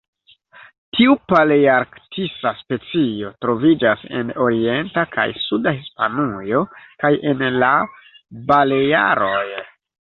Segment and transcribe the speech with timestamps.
[0.95, 6.67] Tiu palearktisa specio troviĝas en orienta kaj suda Hispanujo,
[7.05, 7.75] kaj en la
[8.51, 9.49] Balearoj.